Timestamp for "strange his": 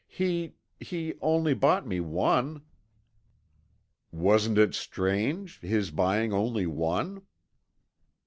4.73-5.91